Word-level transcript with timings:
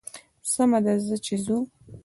سمه 0.51 0.79
ده 0.85 0.93
ځه 1.05 1.15
چې 1.25 1.35
ځو. 1.45 1.57